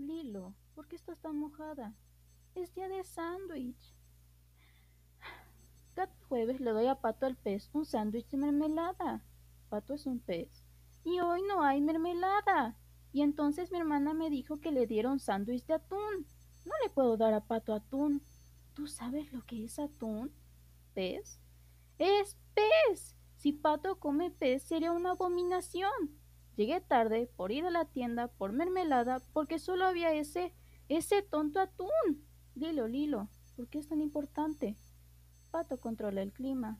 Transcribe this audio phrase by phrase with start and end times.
[0.00, 1.94] Lilo, ¿por qué estás tan mojada?
[2.54, 3.94] Es día de sándwich.
[5.94, 9.22] Cada jueves le doy a Pato el pez un sándwich de mermelada.
[9.68, 10.64] Pato es un pez.
[11.04, 12.78] Y hoy no hay mermelada.
[13.12, 16.26] Y entonces mi hermana me dijo que le diera un sándwich de atún.
[16.64, 18.22] No le puedo dar a Pato atún.
[18.72, 20.32] ¿Tú sabes lo que es atún?
[20.94, 21.38] ¿Pez?
[21.98, 23.16] ¡Es pez!
[23.36, 26.18] Si Pato come pez sería una abominación.
[26.60, 30.52] Llegué tarde por ir a la tienda por mermelada porque solo había ese,
[30.90, 31.88] ese tonto atún.
[32.54, 34.76] Lilo, Lilo, ¿por qué es tan importante?
[35.50, 36.78] Pato controla el clima.